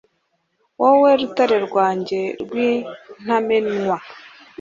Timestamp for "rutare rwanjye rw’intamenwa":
1.19-3.97